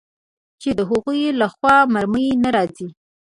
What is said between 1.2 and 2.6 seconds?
له خوا مرمۍ نه